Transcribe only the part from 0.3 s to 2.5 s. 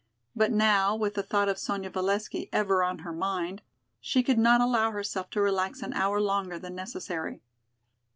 But now, with the thought of Sonya Valesky